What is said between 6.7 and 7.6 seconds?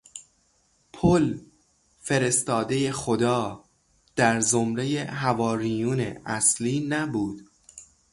نبود.